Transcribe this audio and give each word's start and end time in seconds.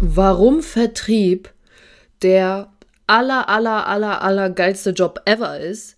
warum 0.00 0.62
Vertrieb 0.62 1.52
der 2.22 2.72
aller, 3.06 3.48
aller, 3.48 3.86
aller, 3.86 4.22
aller 4.22 4.50
geilste 4.50 4.90
Job 4.90 5.20
ever 5.24 5.58
ist 5.58 5.96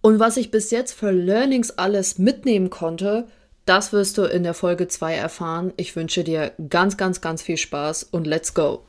und 0.00 0.20
was 0.20 0.36
ich 0.36 0.50
bis 0.50 0.70
jetzt 0.70 0.92
für 0.92 1.10
Learnings 1.10 1.72
alles 1.72 2.18
mitnehmen 2.18 2.70
konnte, 2.70 3.26
das 3.64 3.92
wirst 3.92 4.18
du 4.18 4.22
in 4.24 4.44
der 4.44 4.54
Folge 4.54 4.86
2 4.86 5.14
erfahren. 5.14 5.72
Ich 5.76 5.96
wünsche 5.96 6.22
dir 6.22 6.52
ganz, 6.68 6.96
ganz, 6.96 7.20
ganz 7.20 7.42
viel 7.42 7.56
Spaß 7.56 8.04
und 8.04 8.26
let's 8.26 8.54
go. 8.54 8.84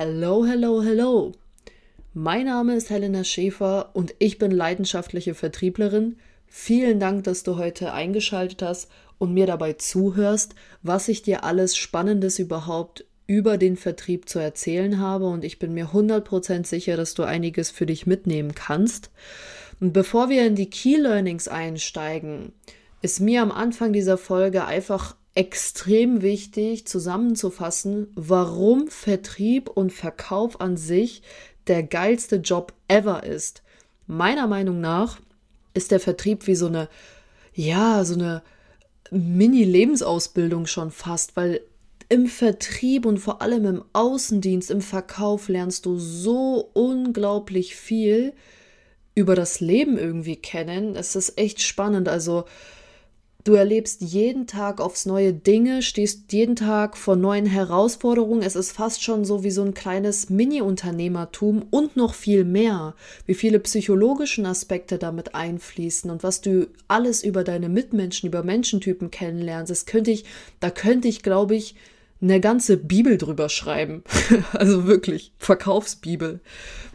Hello, 0.00 0.46
hello, 0.46 0.80
hello. 0.80 1.32
Mein 2.14 2.46
Name 2.46 2.76
ist 2.76 2.88
Helena 2.88 3.24
Schäfer 3.24 3.90
und 3.94 4.14
ich 4.20 4.38
bin 4.38 4.52
leidenschaftliche 4.52 5.34
Vertrieblerin. 5.34 6.18
Vielen 6.46 7.00
Dank, 7.00 7.24
dass 7.24 7.42
du 7.42 7.56
heute 7.56 7.92
eingeschaltet 7.92 8.62
hast 8.62 8.88
und 9.18 9.34
mir 9.34 9.48
dabei 9.48 9.72
zuhörst, 9.72 10.54
was 10.84 11.08
ich 11.08 11.22
dir 11.22 11.42
alles 11.42 11.76
Spannendes 11.76 12.38
überhaupt 12.38 13.06
über 13.26 13.58
den 13.58 13.76
Vertrieb 13.76 14.28
zu 14.28 14.38
erzählen 14.38 15.00
habe 15.00 15.26
und 15.26 15.42
ich 15.42 15.58
bin 15.58 15.74
mir 15.74 15.86
100% 15.86 16.64
sicher, 16.64 16.96
dass 16.96 17.14
du 17.14 17.24
einiges 17.24 17.72
für 17.72 17.86
dich 17.86 18.06
mitnehmen 18.06 18.54
kannst. 18.54 19.10
Und 19.80 19.92
bevor 19.92 20.28
wir 20.28 20.46
in 20.46 20.54
die 20.54 20.70
Key 20.70 20.94
Learnings 20.94 21.48
einsteigen, 21.48 22.52
ist 23.02 23.18
mir 23.18 23.42
am 23.42 23.50
Anfang 23.50 23.92
dieser 23.92 24.16
Folge 24.16 24.64
einfach 24.64 25.16
extrem 25.38 26.20
wichtig 26.20 26.88
zusammenzufassen, 26.88 28.08
warum 28.16 28.88
Vertrieb 28.88 29.70
und 29.70 29.92
Verkauf 29.92 30.60
an 30.60 30.76
sich 30.76 31.22
der 31.68 31.84
geilste 31.84 32.36
Job 32.36 32.72
ever 32.88 33.22
ist. 33.22 33.62
Meiner 34.08 34.48
Meinung 34.48 34.80
nach 34.80 35.20
ist 35.74 35.92
der 35.92 36.00
Vertrieb 36.00 36.48
wie 36.48 36.56
so 36.56 36.66
eine, 36.66 36.88
ja, 37.54 38.04
so 38.04 38.14
eine 38.14 38.42
Mini-Lebensausbildung 39.12 40.66
schon 40.66 40.90
fast, 40.90 41.36
weil 41.36 41.60
im 42.08 42.26
Vertrieb 42.26 43.06
und 43.06 43.18
vor 43.18 43.40
allem 43.40 43.64
im 43.64 43.84
Außendienst, 43.92 44.72
im 44.72 44.80
Verkauf 44.80 45.48
lernst 45.48 45.86
du 45.86 46.00
so 46.00 46.68
unglaublich 46.72 47.76
viel 47.76 48.32
über 49.14 49.36
das 49.36 49.60
Leben 49.60 49.98
irgendwie 49.98 50.36
kennen. 50.36 50.96
Es 50.96 51.14
ist 51.14 51.38
echt 51.38 51.62
spannend. 51.62 52.08
Also, 52.08 52.44
Du 53.48 53.54
erlebst 53.54 54.02
jeden 54.02 54.46
Tag 54.46 54.78
aufs 54.78 55.06
neue 55.06 55.32
Dinge, 55.32 55.80
stehst 55.80 56.34
jeden 56.34 56.54
Tag 56.54 56.98
vor 56.98 57.16
neuen 57.16 57.46
Herausforderungen. 57.46 58.42
Es 58.42 58.56
ist 58.56 58.72
fast 58.72 59.02
schon 59.02 59.24
so 59.24 59.42
wie 59.42 59.50
so 59.50 59.62
ein 59.62 59.72
kleines 59.72 60.28
Mini-Unternehmertum 60.28 61.64
und 61.70 61.96
noch 61.96 62.12
viel 62.12 62.44
mehr, 62.44 62.94
wie 63.24 63.32
viele 63.32 63.58
psychologischen 63.60 64.44
Aspekte 64.44 64.98
damit 64.98 65.34
einfließen 65.34 66.10
und 66.10 66.22
was 66.22 66.42
du 66.42 66.66
alles 66.88 67.24
über 67.24 67.42
deine 67.42 67.70
Mitmenschen, 67.70 68.28
über 68.28 68.42
Menschentypen 68.42 69.10
kennenlernst. 69.10 69.70
Das 69.70 69.86
könnte 69.86 70.10
ich, 70.10 70.26
da 70.60 70.68
könnte 70.68 71.08
ich, 71.08 71.22
glaube 71.22 71.56
ich, 71.56 71.74
eine 72.20 72.40
ganze 72.40 72.76
Bibel 72.76 73.16
drüber 73.16 73.48
schreiben. 73.48 74.04
also 74.52 74.86
wirklich, 74.86 75.32
Verkaufsbibel. 75.38 76.40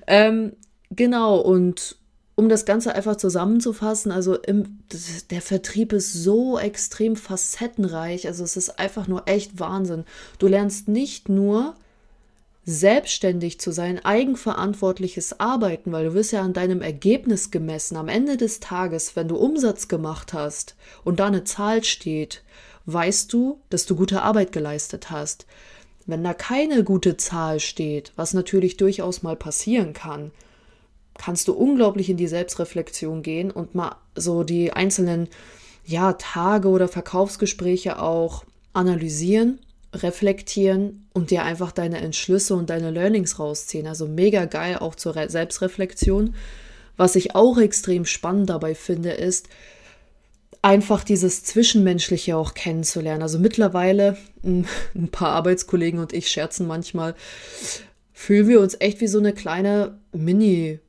Ähm, 0.06 0.52
genau, 0.92 1.40
und 1.40 1.98
um 2.36 2.50
das 2.50 2.66
Ganze 2.66 2.95
einfach 2.95 3.16
zusammenzufassen, 3.16 4.12
also 4.12 4.36
im, 4.36 4.80
der 5.30 5.42
Vertrieb 5.42 5.94
ist 5.94 6.14
so 6.14 6.58
extrem 6.58 7.16
facettenreich, 7.16 8.28
also 8.28 8.44
es 8.44 8.58
ist 8.58 8.80
einfach 8.80 9.08
nur 9.08 9.28
echt 9.28 9.59
Wahnsinn. 9.59 10.03
Du 10.40 10.48
lernst 10.48 10.88
nicht 10.88 11.30
nur 11.30 11.75
selbstständig 12.66 13.59
zu 13.59 13.72
sein, 13.72 14.03
eigenverantwortliches 14.03 15.40
Arbeiten, 15.40 15.91
weil 15.91 16.06
du 16.06 16.13
wirst 16.13 16.31
ja 16.31 16.41
an 16.41 16.53
deinem 16.53 16.81
Ergebnis 16.81 17.52
gemessen. 17.52 17.97
Am 17.97 18.08
Ende 18.08 18.38
des 18.38 18.59
Tages, 18.62 19.16
wenn 19.16 19.28
du 19.28 19.35
Umsatz 19.35 19.88
gemacht 19.88 20.34
hast 20.34 20.75
und 21.03 21.19
da 21.19 21.28
eine 21.28 21.44
Zahl 21.44 21.84
steht, 21.84 22.41
weißt 22.85 23.31
du, 23.31 23.59
dass 23.69 23.85
du 23.85 23.96
gute 23.96 24.22
Arbeit 24.22 24.52
geleistet 24.53 25.12
hast. 25.12 25.46
Wenn 26.06 26.24
da 26.24 26.34
keine 26.34 26.84
gute 26.84 27.18
Zahl 27.18 27.59
steht, 27.59 28.12
was 28.16 28.34
natürlich 28.34 28.78
durchaus 28.78 29.24
mal 29.24 29.35
passieren 29.35 29.94
kann, 29.94 30.31
kannst 31.18 31.47
du 31.47 31.53
unglaublich 31.53 32.09
in 32.09 32.18
die 32.18 32.28
Selbstreflexion 32.28 33.22
gehen 33.22 33.51
und 33.51 33.75
mal 33.75 33.96
so 34.16 34.44
die 34.44 34.74
einzelnen 34.74 35.29
ja, 35.85 36.13
Tage 36.13 36.69
oder 36.69 36.88
Verkaufsgespräche 36.88 38.00
auch 38.00 38.46
analysieren, 38.74 39.59
reflektieren 39.94 41.07
und 41.13 41.29
dir 41.29 41.44
einfach 41.44 41.72
deine 41.72 42.00
Entschlüsse 42.00 42.56
und 42.56 42.69
deine 42.69 42.90
Learnings 42.90 43.38
rausziehen. 43.38 43.85
Also 43.85 44.07
mega 44.07 44.46
geil 44.46 44.78
auch 44.79 44.96
zur 44.96 45.16
Re 45.16 45.29
Selbstreflexion. 45.29 46.35
Was 46.97 47.16
ich 47.16 47.35
auch 47.35 47.57
extrem 47.57 48.06
spannend 48.06 48.50
dabei 48.50 48.75
finde, 48.75 49.12
ist, 49.12 49.50
einfach 50.62 51.03
dieses 51.03 51.44
Zwischenmenschliche 51.44 52.38
auch 52.38 52.53
kennenzulernen. 52.53 53.22
Also 53.22 53.38
mittlerweile, 53.38 54.18
ein 54.44 54.66
paar 55.12 55.29
Arbeitskollegen 55.29 56.00
und 56.00 56.13
ich 56.13 56.29
scherzen 56.29 56.66
manchmal, 56.66 57.16
fühlen 58.13 58.47
wir 58.47 58.62
uns 58.62 58.78
echt 58.79 59.02
wie 59.02 59.07
so 59.07 59.19
eine 59.19 59.34
kleine 59.34 60.00
Mini- 60.12 60.79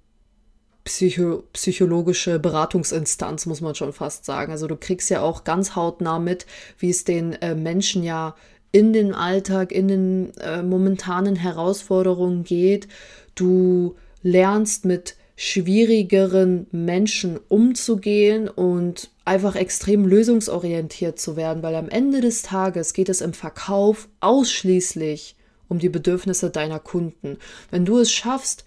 Psycho 0.85 1.45
psychologische 1.55 2.39
Beratungsinstanz, 2.39 3.47
muss 3.47 3.63
man 3.63 3.75
schon 3.75 3.93
fast 3.93 4.27
sagen. 4.27 4.53
Also 4.53 4.67
du 4.67 4.77
kriegst 4.77 5.09
ja 5.09 5.23
auch 5.23 5.45
ganz 5.45 5.75
hautnah 5.75 6.19
mit, 6.19 6.47
wie 6.79 6.91
es 6.91 7.05
den 7.05 7.33
äh, 7.35 7.55
Menschen 7.55 8.03
ja 8.03 8.35
in 8.71 8.93
den 8.93 9.15
Alltag, 9.15 9.73
in 9.73 9.89
den 9.89 10.37
äh, 10.39 10.63
momentanen 10.63 11.37
Herausforderungen 11.37 12.45
geht. 12.45 12.89
Du 13.35 13.95
lernst 14.23 14.85
mit 14.85 15.17
schwierigeren 15.37 16.67
Menschen 16.71 17.39
umzugehen 17.49 18.49
und 18.49 19.11
einfach 19.25 19.57
extrem 19.57 20.07
lösungsorientiert 20.07 21.19
zu 21.19 21.37
werden, 21.37 21.63
weil 21.63 21.75
am 21.75 21.89
Ende 21.89 22.21
des 22.21 22.43
Tages 22.43 22.93
geht 22.93 23.09
es 23.09 23.21
im 23.21 23.33
Verkauf 23.33 24.09
ausschließlich 24.21 25.37
um 25.69 25.79
die 25.79 25.89
Bedürfnisse 25.89 26.51
deiner 26.51 26.79
Kunden. 26.79 27.39
Wenn 27.71 27.85
du 27.85 27.99
es 27.99 28.13
schaffst, 28.13 28.65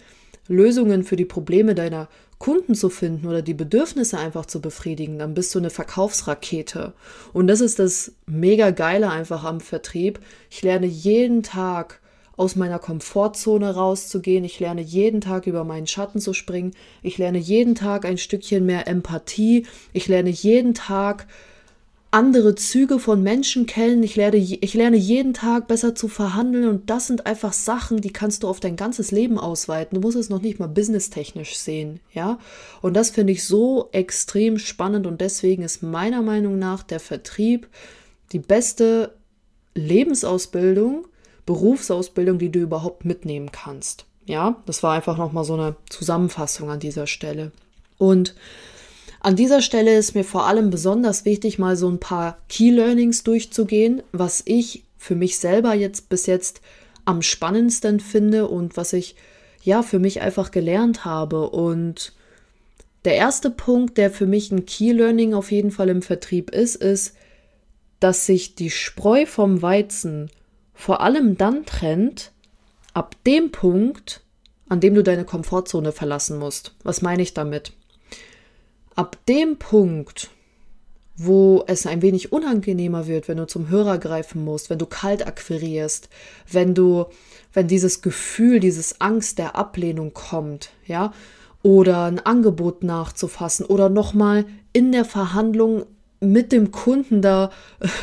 Lösungen 0.47 1.03
für 1.03 1.15
die 1.15 1.25
Probleme 1.25 1.75
deiner 1.75 2.07
Kunden 2.39 2.75
zu 2.75 2.89
finden 2.89 3.27
oder 3.27 3.41
die 3.41 3.53
Bedürfnisse 3.53 4.17
einfach 4.19 4.45
zu 4.45 4.61
befriedigen, 4.61 5.17
dann 5.17 5.33
bist 5.33 5.53
du 5.55 5.59
eine 5.59 5.71
Verkaufsrakete. 5.71 6.93
Und 7.33 7.47
das 7.47 7.61
ist 7.61 7.79
das 7.79 8.13
mega 8.27 8.69
geile 8.71 9.09
einfach 9.09 9.43
am 9.43 9.59
Vertrieb. 9.59 10.19
Ich 10.49 10.61
lerne 10.61 10.85
jeden 10.85 11.41
Tag 11.41 11.99
aus 12.35 12.55
meiner 12.55 12.77
Komfortzone 12.77 13.73
rauszugehen. 13.73 14.43
Ich 14.43 14.59
lerne 14.59 14.81
jeden 14.81 15.21
Tag 15.21 15.47
über 15.47 15.63
meinen 15.63 15.87
Schatten 15.87 16.19
zu 16.19 16.33
springen. 16.33 16.75
Ich 17.01 17.17
lerne 17.17 17.39
jeden 17.39 17.73
Tag 17.73 18.05
ein 18.05 18.19
Stückchen 18.19 18.65
mehr 18.65 18.87
Empathie. 18.87 19.65
Ich 19.91 20.07
lerne 20.07 20.29
jeden 20.29 20.75
Tag 20.75 21.27
andere 22.17 22.55
Züge 22.55 22.97
von 22.97 23.21
Menschen 23.21 23.67
kennen. 23.67 24.01
Ich 24.01 24.15
lerne, 24.15 24.37
ich 24.37 24.73
lerne 24.73 24.97
jeden 24.97 25.35
Tag 25.35 25.67
besser 25.67 25.93
zu 25.93 26.07
verhandeln 26.07 26.67
und 26.67 26.89
das 26.89 27.05
sind 27.05 27.27
einfach 27.27 27.53
Sachen, 27.53 28.01
die 28.01 28.11
kannst 28.11 28.41
du 28.41 28.47
auf 28.47 28.59
dein 28.59 28.75
ganzes 28.75 29.11
Leben 29.11 29.37
ausweiten. 29.37 29.93
Du 29.93 30.01
musst 30.01 30.17
es 30.17 30.27
noch 30.27 30.41
nicht 30.41 30.57
mal 30.57 30.67
businesstechnisch 30.67 31.55
sehen, 31.57 31.99
ja. 32.13 32.39
Und 32.81 32.95
das 32.95 33.11
finde 33.11 33.33
ich 33.33 33.45
so 33.45 33.89
extrem 33.91 34.57
spannend 34.57 35.05
und 35.05 35.21
deswegen 35.21 35.61
ist 35.61 35.83
meiner 35.83 36.23
Meinung 36.23 36.57
nach 36.57 36.81
der 36.81 36.99
Vertrieb 36.99 37.67
die 38.31 38.39
beste 38.39 39.13
Lebensausbildung, 39.75 41.05
Berufsausbildung, 41.45 42.39
die 42.39 42.51
du 42.51 42.57
überhaupt 42.57 43.05
mitnehmen 43.05 43.51
kannst. 43.51 44.05
Ja, 44.25 44.63
das 44.65 44.81
war 44.81 44.95
einfach 44.95 45.17
nochmal 45.19 45.43
so 45.43 45.53
eine 45.53 45.75
Zusammenfassung 45.87 46.71
an 46.71 46.79
dieser 46.79 47.05
Stelle. 47.05 47.51
Und 47.99 48.33
an 49.27 49.35
dieser 49.35 49.61
Stelle 49.61 49.97
ist 49.97 50.15
mir 50.15 50.23
vor 50.23 50.47
allem 50.47 50.69
besonders 50.69 51.25
wichtig, 51.25 51.59
mal 51.59 51.75
so 51.75 51.89
ein 51.89 51.99
paar 51.99 52.37
Key 52.47 52.69
Learnings 52.69 53.25
durchzugehen, 53.25 54.01
was 54.13 54.41
ich 54.45 54.85
für 54.97 55.15
mich 55.15 55.37
selber 55.37 55.73
jetzt 55.73 56.07
bis 56.07 56.27
jetzt 56.27 56.61
am 57.03 57.21
spannendsten 57.21 57.99
finde 57.99 58.47
und 58.47 58.77
was 58.77 58.93
ich 58.93 59.17
ja 59.61 59.83
für 59.83 59.99
mich 59.99 60.21
einfach 60.21 60.51
gelernt 60.51 61.03
habe. 61.03 61.49
Und 61.49 62.13
der 63.03 63.15
erste 63.15 63.49
Punkt, 63.49 63.97
der 63.97 64.11
für 64.11 64.27
mich 64.27 64.49
ein 64.49 64.65
Key 64.65 64.93
Learning 64.93 65.33
auf 65.33 65.51
jeden 65.51 65.71
Fall 65.71 65.89
im 65.89 66.01
Vertrieb 66.01 66.51
ist, 66.51 66.77
ist, 66.77 67.13
dass 67.99 68.25
sich 68.25 68.55
die 68.55 68.69
Spreu 68.69 69.25
vom 69.25 69.61
Weizen 69.61 70.31
vor 70.73 71.01
allem 71.01 71.35
dann 71.37 71.65
trennt, 71.65 72.31
ab 72.93 73.17
dem 73.25 73.51
Punkt, 73.51 74.21
an 74.69 74.79
dem 74.79 74.95
du 74.95 75.03
deine 75.03 75.25
Komfortzone 75.25 75.91
verlassen 75.91 76.39
musst. 76.39 76.75
Was 76.83 77.01
meine 77.01 77.23
ich 77.23 77.33
damit? 77.33 77.73
Ab 78.97 79.17
dem 79.27 79.57
Punkt, 79.57 80.31
wo 81.15 81.63
es 81.67 81.87
ein 81.87 82.01
wenig 82.01 82.31
unangenehmer 82.31 83.07
wird, 83.07 83.27
wenn 83.27 83.37
du 83.37 83.47
zum 83.47 83.69
Hörer 83.69 83.97
greifen 83.97 84.43
musst, 84.43 84.69
wenn 84.69 84.79
du 84.79 84.85
kalt 84.85 85.25
akquirierst, 85.25 86.09
wenn 86.51 86.75
du, 86.75 87.05
wenn 87.53 87.67
dieses 87.67 88.01
Gefühl, 88.01 88.59
dieses 88.59 88.99
Angst 88.99 89.39
der 89.39 89.55
Ablehnung 89.55 90.13
kommt, 90.13 90.71
ja, 90.85 91.13
oder 91.63 92.05
ein 92.05 92.19
Angebot 92.19 92.83
nachzufassen 92.83 93.65
oder 93.65 93.89
nochmal 93.89 94.45
in 94.73 94.91
der 94.91 95.05
Verhandlung 95.05 95.85
mit 96.19 96.51
dem 96.51 96.71
Kunden 96.71 97.21
da 97.21 97.51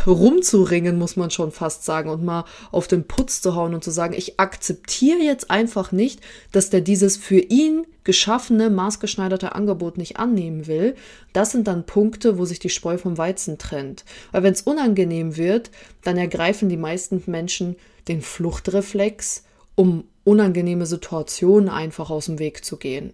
rumzuringen, 0.07 0.99
muss 0.99 1.17
man 1.17 1.31
schon 1.31 1.51
fast 1.51 1.85
sagen, 1.85 2.11
und 2.11 2.25
mal 2.25 2.45
auf 2.71 2.87
den 2.87 3.05
Putz 3.07 3.41
zu 3.41 3.55
hauen 3.55 3.75
und 3.75 3.83
zu 3.83 3.91
sagen, 3.91 4.15
ich 4.17 4.39
akzeptiere 4.39 5.19
jetzt 5.19 5.51
einfach 5.51 5.91
nicht, 5.91 6.21
dass 6.53 6.71
der 6.71 6.81
dieses 6.81 7.17
für 7.17 7.39
ihn 7.39 7.87
geschaffene, 8.05 8.71
maßgeschneiderte 8.71 9.55
Angebot 9.55 9.99
nicht 9.99 10.19
annehmen 10.19 10.67
will. 10.67 10.95
Das 11.33 11.53
sind 11.53 11.67
dann 11.67 11.87
Punkte, 11.87 12.39
wo 12.39 12.45
sich 12.45 12.59
die 12.59 12.69
Spreu 12.69 12.99
vom 12.99 13.19
Weizen 13.19 13.59
trennt. 13.59 14.05
Weil 14.31 14.43
wenn 14.43 14.53
es 14.53 14.63
unangenehm 14.63 15.37
wird, 15.37 15.71
dann 16.03 16.17
ergreifen 16.17 16.69
die 16.69 16.77
meisten 16.77 17.23
Menschen 17.27 17.77
den 18.07 18.21
Fluchtreflex, 18.21 19.45
um 19.75 20.05
unangenehme 20.23 20.87
Situationen 20.87 21.69
einfach 21.69 22.11
aus 22.11 22.27
dem 22.27 22.39
Weg 22.39 22.65
zu 22.65 22.77
gehen. 22.77 23.13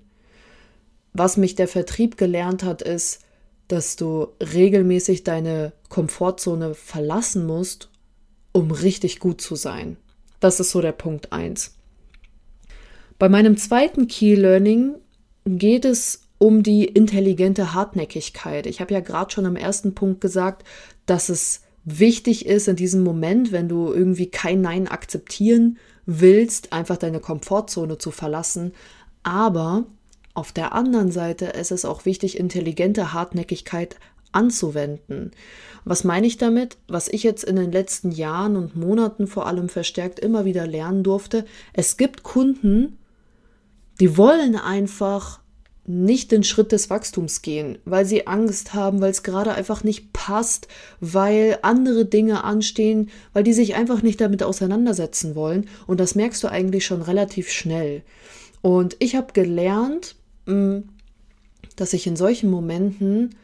Was 1.12 1.36
mich 1.36 1.54
der 1.54 1.68
Vertrieb 1.68 2.16
gelernt 2.16 2.62
hat, 2.62 2.82
ist, 2.82 3.20
dass 3.72 3.96
du 3.96 4.28
regelmäßig 4.40 5.24
deine 5.24 5.72
Komfortzone 5.88 6.74
verlassen 6.74 7.46
musst, 7.46 7.90
um 8.52 8.70
richtig 8.70 9.20
gut 9.20 9.40
zu 9.40 9.54
sein. 9.54 9.96
Das 10.40 10.60
ist 10.60 10.70
so 10.70 10.80
der 10.80 10.92
Punkt 10.92 11.32
1. 11.32 11.76
Bei 13.18 13.28
meinem 13.28 13.56
zweiten 13.56 14.08
Key 14.08 14.34
Learning 14.34 14.94
geht 15.44 15.84
es 15.84 16.22
um 16.38 16.62
die 16.62 16.86
intelligente 16.86 17.74
Hartnäckigkeit. 17.74 18.66
Ich 18.66 18.80
habe 18.80 18.94
ja 18.94 19.00
gerade 19.00 19.30
schon 19.30 19.44
am 19.44 19.56
ersten 19.56 19.94
Punkt 19.94 20.22
gesagt, 20.22 20.66
dass 21.04 21.28
es 21.28 21.60
wichtig 21.84 22.46
ist 22.46 22.66
in 22.66 22.76
diesem 22.76 23.02
Moment, 23.02 23.52
wenn 23.52 23.68
du 23.68 23.92
irgendwie 23.92 24.30
kein 24.30 24.62
Nein 24.62 24.88
akzeptieren 24.88 25.78
willst, 26.06 26.72
einfach 26.72 26.96
deine 26.96 27.20
Komfortzone 27.20 27.98
zu 27.98 28.10
verlassen. 28.10 28.72
Aber 29.22 29.84
auf 30.34 30.52
der 30.52 30.72
anderen 30.72 31.10
Seite 31.10 31.46
ist 31.46 31.72
es 31.72 31.84
auch 31.84 32.04
wichtig, 32.04 32.38
intelligente 32.38 33.12
Hartnäckigkeit 33.12 33.96
anzuwenden. 34.32 35.32
Was 35.84 36.04
meine 36.04 36.26
ich 36.26 36.36
damit? 36.36 36.76
Was 36.88 37.08
ich 37.08 37.22
jetzt 37.22 37.44
in 37.44 37.56
den 37.56 37.72
letzten 37.72 38.12
Jahren 38.12 38.56
und 38.56 38.76
Monaten 38.76 39.26
vor 39.26 39.46
allem 39.46 39.68
verstärkt 39.68 40.20
immer 40.20 40.44
wieder 40.44 40.66
lernen 40.66 41.02
durfte, 41.02 41.44
es 41.72 41.96
gibt 41.96 42.22
Kunden, 42.22 42.98
die 43.98 44.16
wollen 44.16 44.56
einfach 44.56 45.40
nicht 45.86 46.30
den 46.30 46.44
Schritt 46.44 46.72
des 46.72 46.90
Wachstums 46.90 47.42
gehen, 47.42 47.78
weil 47.84 48.04
sie 48.04 48.26
Angst 48.26 48.74
haben, 48.74 49.00
weil 49.00 49.10
es 49.10 49.22
gerade 49.22 49.52
einfach 49.52 49.82
nicht 49.82 50.12
passt, 50.12 50.68
weil 51.00 51.58
andere 51.62 52.04
Dinge 52.04 52.44
anstehen, 52.44 53.10
weil 53.32 53.42
die 53.42 53.52
sich 53.52 53.74
einfach 53.74 54.02
nicht 54.02 54.20
damit 54.20 54.42
auseinandersetzen 54.42 55.34
wollen. 55.34 55.68
Und 55.86 55.98
das 55.98 56.14
merkst 56.14 56.42
du 56.44 56.48
eigentlich 56.48 56.86
schon 56.86 57.02
relativ 57.02 57.50
schnell. 57.50 58.02
Und 58.62 58.96
ich 59.00 59.16
habe 59.16 59.32
gelernt, 59.32 60.16
dass 60.46 61.92
ich 61.92 62.06
in 62.06 62.16
solchen 62.16 62.50
Momenten 62.50 63.34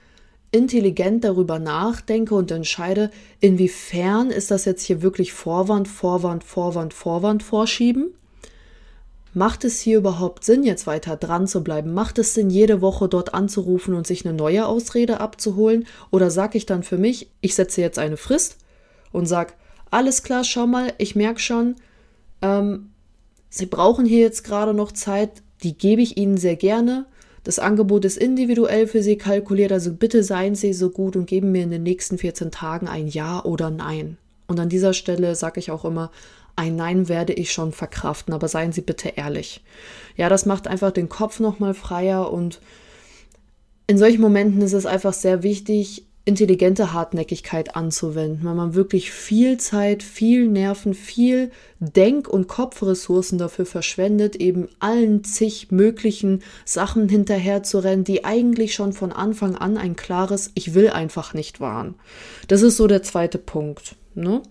intelligent 0.50 1.24
darüber 1.24 1.58
nachdenke 1.58 2.34
und 2.34 2.50
entscheide, 2.50 3.10
inwiefern 3.40 4.30
ist 4.30 4.50
das 4.50 4.64
jetzt 4.64 4.82
hier 4.82 5.02
wirklich 5.02 5.32
Vorwand, 5.32 5.88
Vorwand, 5.88 6.44
Vorwand, 6.44 6.94
Vorwand 6.94 7.42
vorschieben? 7.42 8.14
Macht 9.34 9.64
es 9.64 9.80
hier 9.80 9.98
überhaupt 9.98 10.44
Sinn, 10.44 10.62
jetzt 10.62 10.86
weiter 10.86 11.16
dran 11.16 11.46
zu 11.46 11.62
bleiben? 11.62 11.92
Macht 11.92 12.18
es 12.18 12.32
Sinn, 12.32 12.48
jede 12.48 12.80
Woche 12.80 13.06
dort 13.06 13.34
anzurufen 13.34 13.92
und 13.92 14.06
sich 14.06 14.24
eine 14.24 14.34
neue 14.34 14.66
Ausrede 14.66 15.20
abzuholen? 15.20 15.86
Oder 16.10 16.30
sage 16.30 16.56
ich 16.56 16.64
dann 16.64 16.82
für 16.82 16.96
mich, 16.96 17.28
ich 17.42 17.54
setze 17.54 17.82
jetzt 17.82 17.98
eine 17.98 18.16
Frist 18.16 18.56
und 19.12 19.26
sage, 19.26 19.52
alles 19.90 20.22
klar, 20.22 20.42
schau 20.42 20.66
mal, 20.66 20.94
ich 20.96 21.16
merke 21.16 21.40
schon, 21.40 21.76
ähm, 22.40 22.90
Sie 23.48 23.66
brauchen 23.66 24.04
hier 24.04 24.20
jetzt 24.20 24.44
gerade 24.44 24.74
noch 24.74 24.92
Zeit, 24.92 25.42
die 25.62 25.76
gebe 25.76 26.02
ich 26.02 26.16
Ihnen 26.16 26.36
sehr 26.36 26.56
gerne. 26.56 27.06
Das 27.44 27.58
Angebot 27.58 28.04
ist 28.04 28.16
individuell 28.16 28.86
für 28.86 29.02
Sie 29.02 29.16
kalkuliert, 29.16 29.72
also 29.72 29.92
bitte 29.92 30.22
seien 30.22 30.54
Sie 30.54 30.72
so 30.72 30.90
gut 30.90 31.14
und 31.16 31.26
geben 31.26 31.52
mir 31.52 31.62
in 31.62 31.70
den 31.70 31.84
nächsten 31.84 32.18
14 32.18 32.50
Tagen 32.50 32.88
ein 32.88 33.06
Ja 33.06 33.44
oder 33.44 33.70
Nein. 33.70 34.18
Und 34.48 34.58
an 34.60 34.68
dieser 34.68 34.92
Stelle 34.92 35.34
sage 35.34 35.60
ich 35.60 35.70
auch 35.70 35.84
immer, 35.84 36.10
ein 36.56 36.74
Nein 36.74 37.08
werde 37.08 37.34
ich 37.34 37.52
schon 37.52 37.72
verkraften, 37.72 38.34
aber 38.34 38.48
seien 38.48 38.72
Sie 38.72 38.80
bitte 38.80 39.10
ehrlich. 39.10 39.62
Ja, 40.16 40.28
das 40.28 40.46
macht 40.46 40.66
einfach 40.66 40.90
den 40.90 41.08
Kopf 41.08 41.38
nochmal 41.38 41.74
freier 41.74 42.32
und 42.32 42.60
in 43.86 43.98
solchen 43.98 44.20
Momenten 44.20 44.62
ist 44.62 44.72
es 44.72 44.86
einfach 44.86 45.12
sehr 45.12 45.42
wichtig, 45.42 46.06
intelligente 46.26 46.92
Hartnäckigkeit 46.92 47.76
anzuwenden, 47.76 48.44
weil 48.44 48.56
man 48.56 48.74
wirklich 48.74 49.12
viel 49.12 49.58
Zeit, 49.58 50.02
viel 50.02 50.48
Nerven, 50.48 50.92
viel 50.92 51.52
Denk- 51.78 52.28
und 52.28 52.48
Kopfressourcen 52.48 53.38
dafür 53.38 53.64
verschwendet, 53.64 54.34
eben 54.34 54.68
allen 54.80 55.22
zig 55.22 55.70
möglichen 55.70 56.42
Sachen 56.64 57.08
hinterher 57.08 57.62
zu 57.62 57.78
rennen, 57.78 58.02
die 58.02 58.24
eigentlich 58.24 58.74
schon 58.74 58.92
von 58.92 59.12
Anfang 59.12 59.54
an 59.54 59.78
ein 59.78 59.94
klares 59.94 60.50
Ich 60.54 60.74
will 60.74 60.90
einfach 60.90 61.32
nicht 61.32 61.60
waren. 61.60 61.94
Das 62.48 62.62
ist 62.62 62.76
so 62.76 62.88
der 62.88 63.04
zweite 63.04 63.38
Punkt. 63.38 63.94
Ne? 64.16 64.42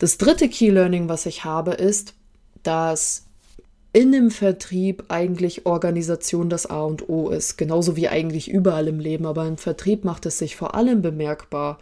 Das 0.00 0.18
dritte 0.18 0.48
Key 0.48 0.70
Learning, 0.70 1.08
was 1.08 1.26
ich 1.26 1.44
habe, 1.44 1.74
ist, 1.74 2.14
dass 2.64 3.25
in 3.96 4.12
dem 4.12 4.30
Vertrieb 4.30 5.04
eigentlich 5.08 5.64
Organisation 5.64 6.50
das 6.50 6.66
A 6.66 6.82
und 6.82 7.08
O 7.08 7.30
ist, 7.30 7.56
genauso 7.56 7.96
wie 7.96 8.08
eigentlich 8.08 8.50
überall 8.50 8.88
im 8.88 9.00
Leben. 9.00 9.24
Aber 9.24 9.46
im 9.46 9.56
Vertrieb 9.56 10.04
macht 10.04 10.26
es 10.26 10.38
sich 10.38 10.54
vor 10.54 10.74
allem 10.74 11.00
bemerkbar, 11.00 11.78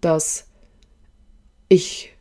dass 0.00 0.46
ich 1.68 2.14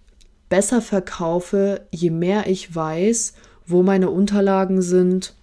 besser 0.49 0.81
verkaufe, 0.81 1.87
je 1.89 2.09
mehr 2.09 2.47
ich 2.47 2.75
weiß, 2.75 3.31
wo 3.65 3.81
meine 3.81 4.09
Unterlagen 4.09 4.81
sind, 4.81 5.35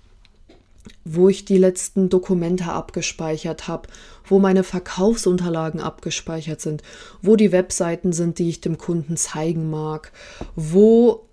wo 1.06 1.30
ich 1.30 1.46
die 1.46 1.56
letzten 1.56 2.10
Dokumente 2.10 2.66
abgespeichert 2.66 3.66
habe, 3.66 3.88
wo 4.26 4.38
meine 4.38 4.62
Verkaufsunterlagen 4.62 5.80
abgespeichert 5.80 6.60
sind, 6.60 6.82
wo 7.22 7.34
die 7.34 7.50
Webseiten 7.50 8.12
sind, 8.12 8.40
die 8.40 8.50
ich 8.50 8.60
dem 8.60 8.76
Kunden 8.76 9.16
zeigen 9.16 9.70
mag, 9.70 10.12
wo 10.54 11.25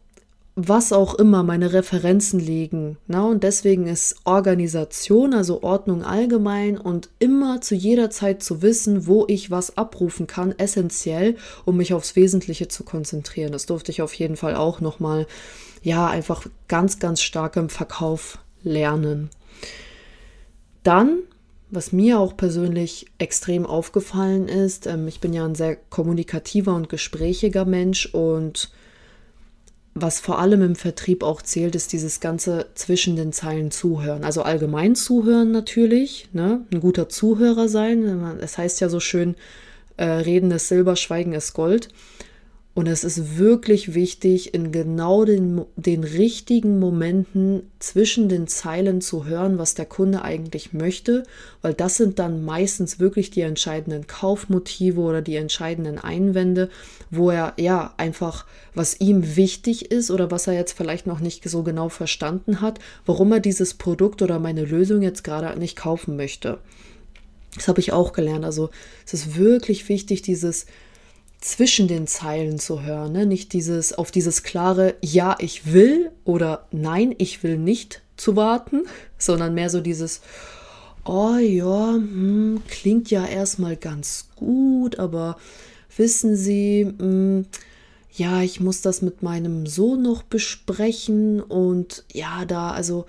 was 0.56 0.94
auch 0.94 1.16
immer 1.16 1.42
meine 1.42 1.74
Referenzen 1.74 2.40
liegen. 2.40 2.98
Na, 3.08 3.26
und 3.26 3.44
deswegen 3.44 3.88
ist 3.88 4.18
Organisation, 4.24 5.34
also 5.34 5.64
Ordnung 5.64 6.04
allgemein 6.04 6.78
und 6.78 7.10
immer 7.18 7.62
zu 7.62 7.74
jeder 7.74 8.12
Zeit 8.12 8.44
zu 8.44 8.62
wissen, 8.62 9.08
wo 9.08 9.26
ich 9.28 9.50
was 9.50 9.78
abrufen 9.78 10.28
kann, 10.28 10.54
essentiell, 10.58 11.38
um 11.66 11.78
mich 11.78 11.94
aufs 11.94 12.16
Wesentliche 12.16 12.68
zu 12.68 12.84
konzentrieren. 12.84 13.52
Das 13.52 13.66
durfte 13.66 13.92
ich 13.92 14.04
auf 14.04 14.14
jeden 14.14 14.36
Fall 14.36 14.56
auch 14.56 14.80
nochmal, 14.80 15.26
ja, 15.82 16.08
einfach 16.08 16.46
ganz, 16.68 17.00
ganz 17.00 17.22
stark 17.22 17.56
im 17.56 17.70
Verkauf 17.70 18.38
lernen. 18.64 19.32
Dann, 20.84 21.20
was 21.72 21.92
mir 21.92 22.20
auch 22.20 22.38
persönlich 22.38 23.08
extrem 23.18 23.66
aufgefallen 23.66 24.48
ist, 24.48 24.86
ähm, 24.86 25.08
ich 25.08 25.20
bin 25.20 25.34
ja 25.34 25.46
ein 25.46 25.56
sehr 25.56 25.76
kommunikativer 25.76 26.76
und 26.76 26.90
gesprächiger 26.90 27.66
Mensch 27.66 28.06
und 28.06 28.70
was 29.96 30.20
vor 30.20 30.40
allem 30.40 30.62
im 30.64 30.76
Vertrieb 30.76 31.24
auch 31.24 31.42
zählt, 31.42 31.76
ist 31.76 31.94
dieses 31.94 32.20
ganze 32.20 32.68
zwischen 32.74 33.16
den 33.16 33.32
Zeilen 33.32 33.70
zuhören. 33.70 34.24
Also 34.24 34.42
allgemein 34.42 34.96
zuhören 34.96 35.52
natürlich, 35.52 36.30
ne? 36.34 36.66
ein 36.74 36.80
guter 36.80 37.10
Zuhörer 37.10 37.68
sein. 37.68 38.04
Es 38.42 38.58
heißt 38.58 38.82
ja 38.82 38.90
so 38.90 39.00
schön, 39.00 39.36
äh, 39.98 40.06
Reden 40.06 40.50
ist 40.52 40.68
Silber, 40.68 40.96
Schweigen 40.96 41.34
ist 41.34 41.54
Gold. 41.54 41.90
Und 42.76 42.88
es 42.88 43.04
ist 43.04 43.38
wirklich 43.38 43.94
wichtig, 43.94 44.56
in 44.56 44.72
genau 44.72 45.26
den, 45.26 45.62
den 45.76 46.04
richtigen 46.04 46.80
Momenten 46.80 47.70
zwischen 47.78 48.30
den 48.30 48.48
Zeilen 48.48 49.00
zu 49.00 49.26
hören, 49.26 49.60
was 49.60 49.76
der 49.76 49.86
Kunde 49.86 50.24
eigentlich 50.24 50.74
möchte, 50.74 51.22
weil 51.62 51.76
das 51.76 51.98
sind 51.98 52.18
dann 52.18 52.44
meistens 52.44 53.00
wirklich 53.00 53.30
die 53.30 53.42
entscheidenden 53.42 54.08
Kaufmotive 54.08 55.02
oder 55.02 55.22
die 55.22 55.36
entscheidenden 55.36 56.00
Einwände, 56.00 56.72
wo 57.12 57.30
er 57.30 57.54
ja 57.58 57.94
einfach, 57.98 58.48
was 58.74 59.00
ihm 59.00 59.36
wichtig 59.36 59.92
ist 59.92 60.10
oder 60.10 60.32
was 60.32 60.48
er 60.48 60.54
jetzt 60.54 60.74
vielleicht 60.74 61.06
noch 61.06 61.20
nicht 61.20 61.48
so 61.48 61.62
genau 61.62 61.90
verstanden 61.90 62.60
hat, 62.60 62.80
warum 63.06 63.32
er 63.34 63.40
dieses 63.40 63.76
Produkt 63.76 64.24
oder 64.24 64.40
meine 64.40 64.66
Lösung 64.66 65.04
jetzt 65.04 65.24
gerade 65.24 65.60
nicht 65.60 65.76
kaufen 65.76 66.16
möchte. 66.16 66.58
Das 67.54 67.68
habe 67.68 67.82
ich 67.82 67.94
auch 67.94 68.14
gelernt. 68.14 68.46
Also 68.46 68.72
es 69.06 69.14
ist 69.14 69.38
wirklich 69.38 69.88
wichtig, 69.90 70.24
dieses 70.24 70.66
zwischen 71.44 71.88
den 71.88 72.08
Zeilen 72.08 72.58
zu 72.58 72.82
hören, 72.84 73.12
ne? 73.12 73.26
nicht 73.26 73.54
dieses 73.54 73.94
auf 73.94 74.12
dieses 74.12 74.44
klare 74.44 74.96
Ja, 75.02 75.36
ich 75.40 75.74
will 75.74 76.12
oder 76.24 76.68
Nein, 76.72 77.14
ich 77.18 77.44
will 77.44 77.58
nicht 77.58 78.02
zu 78.16 78.36
warten, 78.36 78.84
sondern 79.18 79.54
mehr 79.54 79.70
so 79.70 79.82
dieses 79.82 80.22
Oh 81.06 81.36
ja, 81.36 81.94
hm, 81.94 82.62
klingt 82.70 83.12
ja 83.12 83.26
erstmal 83.26 83.76
ganz 83.76 84.30
gut, 84.38 85.00
aber 85.00 85.38
wissen 85.98 86.38
Sie, 86.38 86.86
hm, 86.98 87.46
ja, 88.16 88.42
ich 88.42 88.62
muss 88.62 88.82
das 88.82 89.02
mit 89.02 89.22
meinem 89.22 89.66
Sohn 89.66 90.02
noch 90.02 90.24
besprechen 90.24 91.42
und 91.42 92.06
ja, 92.14 92.46
da, 92.46 92.72
also 92.72 93.06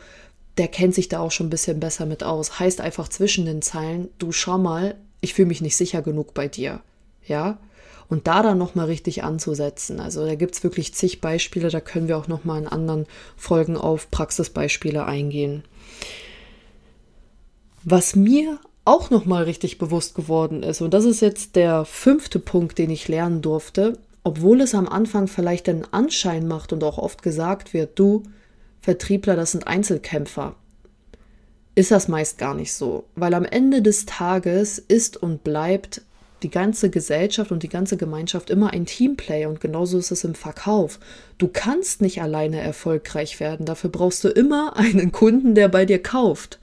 der 0.58 0.68
kennt 0.68 0.94
sich 0.94 1.08
da 1.08 1.20
auch 1.20 1.30
schon 1.30 1.46
ein 1.46 1.50
bisschen 1.50 1.78
besser 1.78 2.06
mit 2.06 2.24
aus. 2.24 2.58
Heißt 2.58 2.80
einfach 2.80 3.08
zwischen 3.08 3.44
den 3.44 3.62
Zeilen, 3.62 4.08
du 4.18 4.32
schau 4.32 4.58
mal, 4.58 4.96
ich 5.20 5.34
fühle 5.34 5.48
mich 5.48 5.60
nicht 5.60 5.76
sicher 5.76 6.02
genug 6.02 6.34
bei 6.34 6.48
dir. 6.48 6.80
Ja, 7.26 7.58
und 8.08 8.26
da 8.26 8.42
dann 8.42 8.58
nochmal 8.58 8.86
richtig 8.86 9.24
anzusetzen. 9.24 10.00
Also 10.00 10.24
da 10.24 10.34
gibt 10.34 10.54
es 10.54 10.62
wirklich 10.62 10.94
zig 10.94 11.20
Beispiele, 11.20 11.70
da 11.70 11.80
können 11.80 12.08
wir 12.08 12.18
auch 12.18 12.28
nochmal 12.28 12.60
in 12.60 12.68
anderen 12.68 13.06
Folgen 13.36 13.76
auf 13.76 14.10
Praxisbeispiele 14.10 15.04
eingehen. 15.04 15.64
Was 17.84 18.16
mir 18.16 18.58
auch 18.84 19.10
noch 19.10 19.24
mal 19.24 19.44
richtig 19.44 19.78
bewusst 19.78 20.14
geworden 20.14 20.62
ist 20.62 20.80
und 20.80 20.92
das 20.92 21.04
ist 21.04 21.20
jetzt 21.20 21.56
der 21.56 21.84
fünfte 21.84 22.38
Punkt, 22.38 22.78
den 22.78 22.90
ich 22.90 23.08
lernen 23.08 23.40
durfte, 23.40 23.98
obwohl 24.22 24.60
es 24.60 24.74
am 24.74 24.88
Anfang 24.88 25.26
vielleicht 25.26 25.68
einen 25.68 25.86
Anschein 25.92 26.46
macht 26.46 26.72
und 26.72 26.82
auch 26.82 26.98
oft 26.98 27.22
gesagt 27.22 27.74
wird, 27.74 27.98
du 27.98 28.22
Vertriebler, 28.80 29.36
das 29.36 29.52
sind 29.52 29.66
Einzelkämpfer, 29.66 30.54
ist 31.74 31.90
das 31.90 32.08
meist 32.08 32.38
gar 32.38 32.54
nicht 32.54 32.72
so, 32.72 33.04
weil 33.14 33.34
am 33.34 33.44
Ende 33.44 33.82
des 33.82 34.06
Tages 34.06 34.78
ist 34.78 35.16
und 35.16 35.44
bleibt 35.44 36.02
die 36.42 36.50
ganze 36.50 36.90
Gesellschaft 36.90 37.52
und 37.52 37.62
die 37.62 37.68
ganze 37.68 37.96
Gemeinschaft 37.96 38.50
immer 38.50 38.72
ein 38.72 38.86
Teamplay 38.86 39.46
und 39.46 39.60
genauso 39.60 39.98
ist 39.98 40.10
es 40.10 40.24
im 40.24 40.34
Verkauf. 40.34 40.98
Du 41.38 41.48
kannst 41.48 42.02
nicht 42.02 42.20
alleine 42.20 42.60
erfolgreich 42.60 43.40
werden, 43.40 43.66
dafür 43.66 43.90
brauchst 43.90 44.24
du 44.24 44.28
immer 44.28 44.76
einen 44.76 45.12
Kunden, 45.12 45.54
der 45.54 45.68
bei 45.68 45.84
dir 45.84 46.02
kauft. 46.02 46.58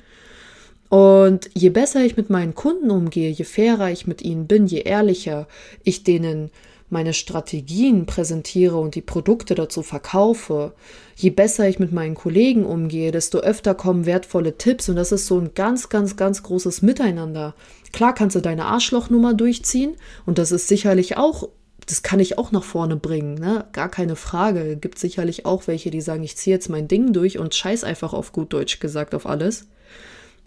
Und 0.89 1.49
je 1.53 1.69
besser 1.69 2.03
ich 2.03 2.17
mit 2.17 2.29
meinen 2.29 2.53
Kunden 2.53 2.91
umgehe, 2.91 3.31
je 3.31 3.45
fairer 3.45 3.91
ich 3.91 4.07
mit 4.07 4.21
ihnen 4.21 4.45
bin, 4.47 4.67
je 4.67 4.79
ehrlicher 4.79 5.47
ich 5.83 6.03
denen 6.03 6.51
meine 6.91 7.13
Strategien 7.13 8.05
präsentiere 8.05 8.77
und 8.77 8.95
die 8.95 9.01
Produkte 9.01 9.55
dazu 9.55 9.81
verkaufe, 9.81 10.73
je 11.15 11.29
besser 11.29 11.67
ich 11.67 11.79
mit 11.79 11.91
meinen 11.91 12.15
Kollegen 12.15 12.65
umgehe, 12.65 13.11
desto 13.11 13.39
öfter 13.39 13.73
kommen 13.73 14.05
wertvolle 14.05 14.57
Tipps 14.57 14.89
und 14.89 14.97
das 14.97 15.11
ist 15.11 15.27
so 15.27 15.39
ein 15.39 15.53
ganz, 15.55 15.89
ganz, 15.89 16.17
ganz 16.17 16.43
großes 16.43 16.81
Miteinander. 16.81 17.55
Klar 17.93 18.13
kannst 18.13 18.35
du 18.35 18.41
deine 18.41 18.65
Arschlochnummer 18.65 19.33
durchziehen 19.33 19.95
und 20.25 20.37
das 20.37 20.51
ist 20.51 20.67
sicherlich 20.67 21.17
auch, 21.17 21.47
das 21.87 22.03
kann 22.03 22.19
ich 22.19 22.37
auch 22.37 22.51
nach 22.51 22.63
vorne 22.63 22.95
bringen, 22.97 23.35
ne? 23.35 23.65
Gar 23.71 23.89
keine 23.89 24.15
Frage. 24.15 24.77
Gibt 24.77 24.99
sicherlich 24.99 25.45
auch 25.45 25.67
welche, 25.67 25.91
die 25.91 26.01
sagen, 26.01 26.23
ich 26.23 26.37
ziehe 26.37 26.55
jetzt 26.55 26.69
mein 26.69 26.87
Ding 26.87 27.11
durch 27.13 27.39
und 27.39 27.55
scheiß 27.55 27.83
einfach 27.83 28.13
auf 28.13 28.33
gut 28.33 28.53
Deutsch 28.53 28.79
gesagt 28.79 29.15
auf 29.15 29.25
alles. 29.25 29.67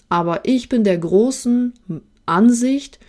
Aber 0.09 0.41
ich 0.45 0.69
bin 0.69 0.85
der 0.85 0.99
großen 0.99 1.73
Ansicht 2.27 3.01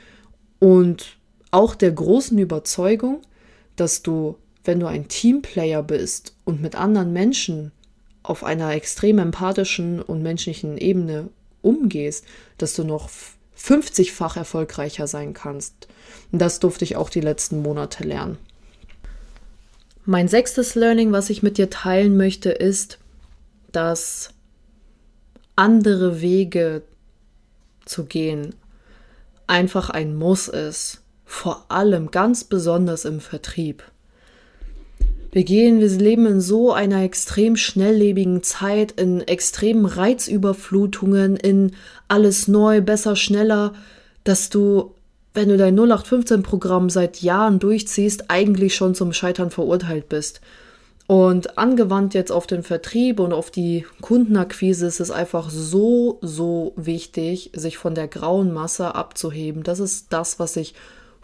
und 0.60 1.18
auch 1.56 1.74
der 1.74 1.94
großen 1.94 2.38
Überzeugung, 2.38 3.22
dass 3.78 4.02
du, 4.04 4.38
wenn 4.66 4.82
du 4.82 4.88
ein 4.88 5.08
Teamplayer 5.08 5.84
bist 5.84 6.36
und 6.44 6.62
mit 6.62 6.76
anderen 6.76 7.14
Menschen 7.14 7.72
auf 8.24 8.44
einer 8.44 8.74
extrem 8.74 9.20
empathischen 9.20 10.02
und 10.02 10.22
menschlichen 10.22 10.78
Ebene 10.78 11.30
umgehst, 11.62 12.26
dass 12.58 12.74
du 12.74 12.84
noch 12.84 13.10
50-fach 13.58 14.36
erfolgreicher 14.36 15.08
sein 15.08 15.34
kannst. 15.34 15.88
Und 16.34 16.40
das 16.40 16.60
durfte 16.60 16.84
ich 16.84 16.98
auch 16.98 17.10
die 17.10 17.22
letzten 17.22 17.62
Monate 17.62 18.04
lernen. 18.04 18.38
Mein 20.04 20.28
sechstes 20.28 20.76
Learning, 20.76 21.14
was 21.14 21.30
ich 21.30 21.42
mit 21.42 21.58
dir 21.58 21.70
teilen 21.70 22.18
möchte, 22.18 22.50
ist, 22.50 23.00
dass 23.72 24.32
andere 25.56 26.20
Wege 26.20 26.82
zu 27.86 28.04
gehen 28.04 28.56
einfach 29.48 29.90
ein 29.90 30.16
Muss 30.16 30.50
ist 30.50 31.02
vor 31.36 31.66
allem 31.68 32.12
ganz 32.12 32.46
besonders 32.46 33.04
im 33.06 33.20
Vertrieb. 33.20 33.84
Wir 35.34 35.44
gehen, 35.44 35.82
wir 35.82 35.90
leben 35.90 36.26
in 36.26 36.40
so 36.40 36.72
einer 36.72 37.04
extrem 37.04 37.58
schnelllebigen 37.58 38.42
Zeit, 38.42 38.94
in 38.94 39.20
extremen 39.20 39.86
Reizüberflutungen, 39.86 41.36
in 41.36 41.74
alles 42.08 42.48
neu, 42.48 42.80
besser, 42.80 43.18
schneller, 43.18 43.74
dass 44.24 44.50
du, 44.50 44.96
wenn 45.34 45.50
du 45.50 45.58
dein 45.58 45.78
0815-Programm 45.78 46.90
seit 46.90 47.22
Jahren 47.22 47.60
durchziehst, 47.60 48.30
eigentlich 48.32 48.74
schon 48.74 48.96
zum 48.96 49.12
Scheitern 49.12 49.52
verurteilt 49.52 50.08
bist. 50.08 50.40
Und 51.06 51.58
angewandt 51.58 52.14
jetzt 52.14 52.32
auf 52.32 52.48
den 52.48 52.64
Vertrieb 52.64 53.20
und 53.20 53.34
auf 53.34 53.52
die 53.52 53.86
Kundenakquise 54.02 54.88
ist 54.88 55.02
es 55.02 55.12
einfach 55.12 55.50
so, 55.50 56.18
so 56.22 56.72
wichtig, 56.78 57.52
sich 57.54 57.78
von 57.78 57.94
der 57.94 58.08
grauen 58.08 58.54
Masse 58.54 58.96
abzuheben. 58.96 59.64
Das 59.64 59.80
ist 59.82 60.14
das, 60.14 60.40
was 60.40 60.56
ich 60.56 60.74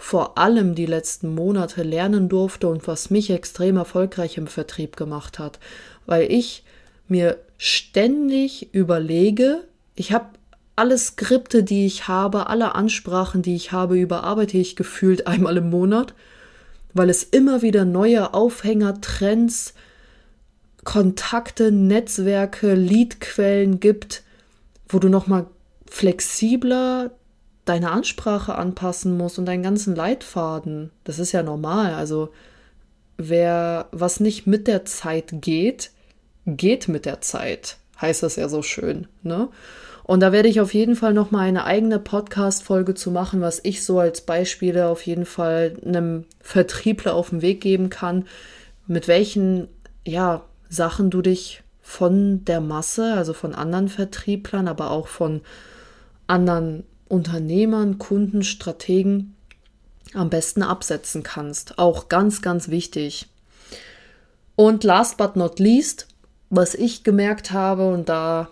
vor 0.01 0.39
allem 0.39 0.73
die 0.73 0.87
letzten 0.87 1.35
Monate 1.35 1.83
lernen 1.83 2.27
durfte 2.27 2.67
und 2.67 2.87
was 2.87 3.11
mich 3.11 3.29
extrem 3.29 3.77
erfolgreich 3.77 4.35
im 4.35 4.47
Vertrieb 4.47 4.97
gemacht 4.97 5.37
hat, 5.37 5.59
weil 6.07 6.23
ich 6.31 6.63
mir 7.07 7.37
ständig 7.59 8.73
überlege, 8.73 9.63
ich 9.93 10.11
habe 10.11 10.25
alle 10.75 10.97
Skripte, 10.97 11.61
die 11.63 11.85
ich 11.85 12.07
habe, 12.07 12.47
alle 12.47 12.73
Ansprachen, 12.73 13.43
die 13.43 13.55
ich 13.55 13.73
habe, 13.73 13.95
überarbeite 13.95 14.57
ich 14.57 14.75
gefühlt 14.75 15.27
einmal 15.27 15.57
im 15.57 15.69
Monat, 15.69 16.15
weil 16.93 17.11
es 17.11 17.23
immer 17.23 17.61
wieder 17.61 17.85
neue 17.85 18.33
Aufhänger, 18.33 19.01
Trends, 19.01 19.75
Kontakte, 20.83 21.71
Netzwerke, 21.71 22.73
Leadquellen 22.73 23.79
gibt, 23.79 24.23
wo 24.89 24.97
du 24.97 25.09
nochmal 25.09 25.45
flexibler 25.85 27.11
deine 27.71 27.91
Ansprache 27.91 28.55
anpassen 28.55 29.15
musst 29.15 29.39
und 29.39 29.45
deinen 29.45 29.63
ganzen 29.63 29.95
Leitfaden. 29.95 30.91
Das 31.05 31.19
ist 31.19 31.31
ja 31.31 31.41
normal. 31.41 31.93
Also 31.93 32.29
wer 33.17 33.87
was 33.91 34.19
nicht 34.19 34.45
mit 34.45 34.67
der 34.67 34.83
Zeit 34.83 35.29
geht, 35.31 35.91
geht 36.45 36.89
mit 36.89 37.05
der 37.05 37.21
Zeit. 37.21 37.77
Heißt 38.01 38.23
das 38.23 38.35
ja 38.35 38.49
so 38.49 38.61
schön, 38.61 39.07
ne? 39.23 39.47
Und 40.03 40.19
da 40.19 40.33
werde 40.33 40.49
ich 40.49 40.59
auf 40.59 40.73
jeden 40.73 40.97
Fall 40.97 41.13
noch 41.13 41.31
mal 41.31 41.47
eine 41.47 41.63
eigene 41.63 41.97
Podcast 41.97 42.63
Folge 42.63 42.93
zu 42.93 43.09
machen, 43.11 43.39
was 43.39 43.61
ich 43.63 43.85
so 43.85 43.99
als 43.99 44.19
Beispiele 44.21 44.87
auf 44.87 45.05
jeden 45.05 45.25
Fall 45.25 45.77
einem 45.85 46.25
Vertriebler 46.41 47.13
auf 47.13 47.29
den 47.29 47.41
Weg 47.41 47.61
geben 47.61 47.89
kann, 47.89 48.25
mit 48.87 49.07
welchen 49.07 49.69
ja 50.05 50.43
Sachen 50.67 51.09
du 51.09 51.21
dich 51.21 51.63
von 51.81 52.43
der 52.43 52.59
Masse, 52.59 53.13
also 53.13 53.31
von 53.31 53.55
anderen 53.55 53.87
Vertrieblern, 53.87 54.67
aber 54.67 54.91
auch 54.91 55.07
von 55.07 55.41
anderen 56.27 56.83
Unternehmern, 57.11 57.97
Kunden, 57.97 58.43
Strategen 58.43 59.35
am 60.13 60.29
besten 60.29 60.63
absetzen 60.63 61.23
kannst. 61.23 61.77
Auch 61.77 62.09
ganz, 62.09 62.41
ganz 62.41 62.69
wichtig. 62.69 63.27
Und 64.55 64.83
last 64.83 65.17
but 65.17 65.35
not 65.35 65.59
least, 65.59 66.07
was 66.49 66.75
ich 66.75 67.03
gemerkt 67.03 67.51
habe, 67.51 67.91
und 67.91 68.09
da, 68.09 68.49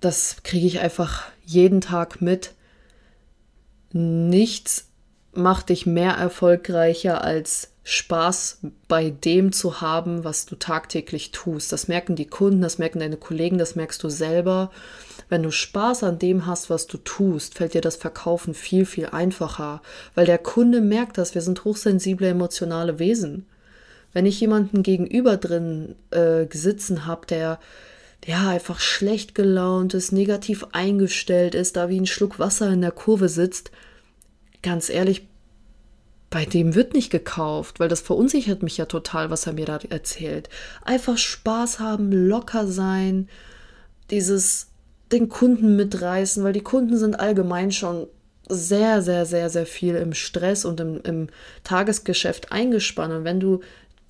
das 0.00 0.42
kriege 0.42 0.66
ich 0.66 0.80
einfach 0.80 1.24
jeden 1.44 1.80
Tag 1.80 2.20
mit, 2.20 2.52
nichts 3.92 4.86
macht 5.32 5.68
dich 5.68 5.86
mehr 5.86 6.12
erfolgreicher 6.12 7.22
als 7.22 7.72
Spaß 7.90 8.58
bei 8.86 9.10
dem 9.10 9.50
zu 9.50 9.80
haben, 9.80 10.22
was 10.22 10.46
du 10.46 10.54
tagtäglich 10.54 11.32
tust. 11.32 11.72
Das 11.72 11.88
merken 11.88 12.14
die 12.14 12.26
Kunden, 12.26 12.62
das 12.62 12.78
merken 12.78 13.00
deine 13.00 13.16
Kollegen, 13.16 13.58
das 13.58 13.74
merkst 13.74 14.00
du 14.04 14.08
selber. 14.08 14.70
Wenn 15.28 15.42
du 15.42 15.50
Spaß 15.50 16.04
an 16.04 16.20
dem 16.20 16.46
hast, 16.46 16.70
was 16.70 16.86
du 16.86 16.98
tust, 16.98 17.54
fällt 17.54 17.74
dir 17.74 17.80
das 17.80 17.96
Verkaufen 17.96 18.54
viel, 18.54 18.86
viel 18.86 19.06
einfacher, 19.06 19.82
weil 20.14 20.24
der 20.24 20.38
Kunde 20.38 20.80
merkt 20.80 21.18
das, 21.18 21.34
wir 21.34 21.42
sind 21.42 21.64
hochsensible, 21.64 22.28
emotionale 22.28 23.00
Wesen. 23.00 23.46
Wenn 24.12 24.26
ich 24.26 24.40
jemanden 24.40 24.84
gegenüber 24.84 25.36
drin 25.36 25.96
äh, 26.10 26.46
sitzen 26.52 27.06
habe, 27.06 27.26
der 27.26 27.58
ja 28.24 28.50
einfach 28.50 28.78
schlecht 28.78 29.34
gelaunt 29.34 29.94
ist, 29.94 30.12
negativ 30.12 30.64
eingestellt 30.72 31.56
ist, 31.56 31.76
da 31.76 31.88
wie 31.88 32.00
ein 32.00 32.06
Schluck 32.06 32.38
Wasser 32.38 32.68
in 32.70 32.82
der 32.82 32.92
Kurve 32.92 33.28
sitzt, 33.28 33.72
ganz 34.62 34.90
ehrlich, 34.90 35.26
bei 36.30 36.44
dem 36.44 36.76
wird 36.76 36.94
nicht 36.94 37.10
gekauft, 37.10 37.80
weil 37.80 37.88
das 37.88 38.00
verunsichert 38.00 38.62
mich 38.62 38.76
ja 38.76 38.86
total, 38.86 39.30
was 39.30 39.46
er 39.46 39.52
mir 39.52 39.66
da 39.66 39.78
erzählt. 39.88 40.48
Einfach 40.82 41.18
Spaß 41.18 41.80
haben, 41.80 42.12
locker 42.12 42.68
sein, 42.68 43.28
dieses 44.10 44.68
den 45.10 45.28
Kunden 45.28 45.74
mitreißen, 45.74 46.44
weil 46.44 46.52
die 46.52 46.62
Kunden 46.62 46.96
sind 46.96 47.18
allgemein 47.18 47.72
schon 47.72 48.06
sehr, 48.48 49.02
sehr, 49.02 49.26
sehr, 49.26 49.50
sehr 49.50 49.66
viel 49.66 49.96
im 49.96 50.12
Stress 50.12 50.64
und 50.64 50.78
im, 50.80 51.00
im 51.02 51.28
Tagesgeschäft 51.64 52.52
eingespannt. 52.52 53.12
Und 53.12 53.24
wenn 53.24 53.40
du 53.40 53.60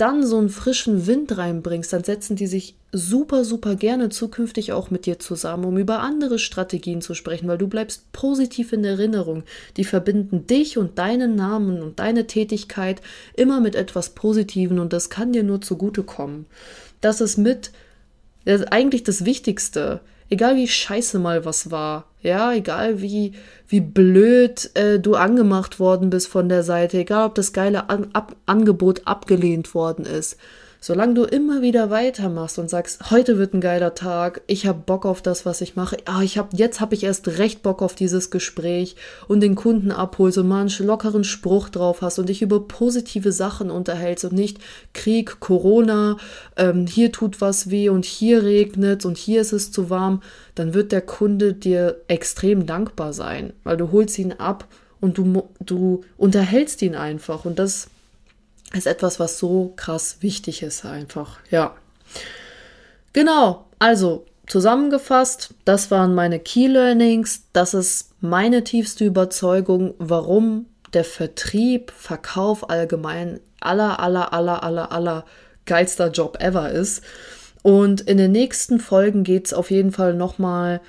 dann 0.01 0.27
so 0.27 0.39
einen 0.39 0.49
frischen 0.49 1.07
Wind 1.07 1.37
reinbringst, 1.37 1.93
dann 1.93 2.05
setzen 2.05 2.35
die 2.35 2.47
sich 2.47 2.75
super, 2.91 3.45
super 3.45 3.77
gerne 3.77 4.09
zukünftig 4.09 4.73
auch 4.73 4.91
mit 4.91 5.05
dir 5.05 5.19
zusammen, 5.19 5.65
um 5.67 5.77
über 5.77 6.01
andere 6.01 6.39
Strategien 6.39 7.03
zu 7.03 7.15
sprechen, 7.15 7.49
weil 7.49 7.59
du 7.59 7.69
bleibst 7.69 8.11
positiv 8.13 8.73
in 8.73 8.83
Erinnerung. 8.83 9.45
Die 9.77 9.85
verbinden 9.85 10.47
dich 10.47 10.79
und 10.79 10.99
deinen 10.99 11.37
Namen 11.37 11.83
und 11.83 11.99
deine 11.99 12.27
Tätigkeit 12.27 13.03
immer 13.35 13.61
mit 13.61 13.75
etwas 13.75 14.11
Positiven 14.11 14.79
und 14.79 14.93
das 14.93 15.11
kann 15.11 15.33
dir 15.33 15.43
nur 15.43 15.61
zugutekommen. 15.61 16.47
Das 17.01 17.21
ist 17.21 17.37
mit, 17.37 17.71
das 18.47 18.63
ist 18.63 18.73
eigentlich 18.73 19.05
das 19.05 19.25
Wichtigste 19.25 20.01
egal 20.31 20.57
wie 20.57 20.69
scheiße 20.69 21.19
mal 21.19 21.45
was 21.45 21.71
war, 21.71 22.07
ja, 22.23 22.53
egal 22.53 23.03
wie, 23.03 23.33
wie 23.69 23.81
blöd 23.81 24.71
äh, 24.75 24.99
du 24.99 25.15
angemacht 25.15 25.79
worden 25.81 26.11
bist 26.11 26.29
von 26.29 26.49
der 26.49 26.63
Seite, 26.63 26.99
egal 26.99 27.27
ob 27.27 27.35
das 27.35 27.53
geile 27.53 27.91
An 27.91 28.09
ab 28.13 28.37
Angebot 28.47 29.07
abgelehnt 29.07 29.75
worden 29.75 30.07
ist, 30.07 30.37
Solange 30.83 31.13
du 31.13 31.25
immer 31.25 31.61
wieder 31.61 31.91
weitermachst 31.91 32.59
und 32.59 32.71
sagst, 32.71 33.11
heute 33.11 33.37
wird 33.37 33.53
ein 33.53 33.61
geiler 33.61 33.95
Tag, 33.95 34.41
ich 34.47 34.67
habe 34.67 34.79
Bock 34.79 35.05
auf 35.05 35.21
das, 35.21 35.45
was 35.45 35.61
ich 35.61 35.77
mache, 35.77 35.99
ah, 36.07 36.23
ich 36.23 36.39
hab, 36.39 36.55
jetzt 36.55 36.81
habe 36.81 36.95
ich 36.95 37.05
erst 37.05 37.29
recht 37.29 37.63
Bock 37.63 37.83
auf 37.83 37.95
dieses 37.95 38.31
Gespräch 38.31 38.97
und 39.29 39.41
den 39.41 39.57
Kunden 39.57 39.93
abholst 39.93 40.39
und 40.39 40.49
mal 40.49 40.63
einen 40.63 40.73
lockeren 40.79 41.23
Spruch 41.23 41.69
drauf 41.69 42.01
hast 42.01 42.19
und 42.19 42.31
dich 42.31 42.41
über 42.41 42.67
positive 42.67 43.31
Sachen 43.31 43.71
unterhältst 43.71 44.25
und 44.25 44.33
nicht 44.33 44.57
Krieg, 44.95 45.39
Corona, 45.39 46.17
ähm, 46.57 46.87
hier 46.87 47.13
tut 47.13 47.43
was 47.43 47.69
weh 47.69 47.91
und 47.91 48.07
hier 48.07 48.43
regnet 48.43 49.05
und 49.05 49.19
hier 49.19 49.43
ist 49.43 49.53
es 49.53 49.71
zu 49.73 49.91
warm, 49.91 50.23
dann 50.55 50.73
wird 50.73 50.93
der 50.93 51.03
Kunde 51.03 51.53
dir 51.53 52.01
extrem 52.09 52.65
dankbar 52.65 53.13
sein, 53.13 53.53
weil 53.65 53.77
du 53.77 53.93
holst 53.93 54.19
ihn 54.19 54.33
ab 54.33 54.67
und 54.99 55.19
du, 55.19 55.51
du 55.61 56.05
unterhältst 56.17 56.81
ihn 56.81 56.95
einfach 56.95 57.45
und 57.45 57.59
das 57.59 57.89
ist 58.73 58.87
etwas, 58.87 59.19
was 59.19 59.39
so 59.39 59.73
krass 59.77 60.19
wichtig 60.21 60.63
ist 60.63 60.85
einfach. 60.85 61.39
Ja. 61.51 61.75
Genau, 63.13 63.67
also 63.79 64.27
zusammengefasst, 64.47 65.55
das 65.65 65.91
waren 65.91 66.15
meine 66.15 66.39
Key 66.39 66.67
Learnings, 66.67 67.43
das 67.53 67.75
ist 67.75 68.11
meine 68.21 68.65
tiefste 68.65 69.05
Überzeugung, 69.05 69.95
warum 69.99 70.67
der 70.93 71.05
Vertrieb, 71.05 71.93
Verkauf 71.93 72.69
allgemein 72.69 73.41
aller, 73.61 74.01
aller, 74.01 74.33
aller, 74.33 74.63
aller, 74.63 74.93
aller 74.93 75.25
geilster 75.67 76.11
Job 76.11 76.39
ever 76.41 76.71
ist. 76.71 77.03
Und 77.63 78.01
in 78.01 78.17
den 78.17 78.33
nächsten 78.33 78.81
Folgen 78.81 79.23
geht 79.23 79.47
es 79.47 79.55
auf 79.55 79.71
jeden 79.71 79.93
Fall 79.93 80.15
nochmal 80.15 80.81